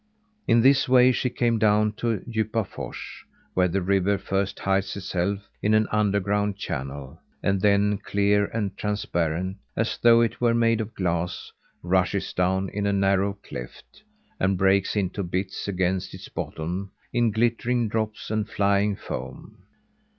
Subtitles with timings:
[0.47, 2.97] In this way she came way down to Djupafors
[3.53, 9.57] where the river first hides itself in an underground channel and then clear and transparent,
[9.77, 11.51] as though it were made of glass,
[11.83, 14.01] rushes down in a narrow cleft,
[14.39, 19.61] and breaks into bits against its bottom in glittering drops and flying foam.